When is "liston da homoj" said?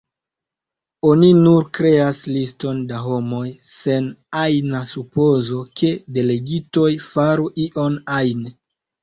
2.37-3.43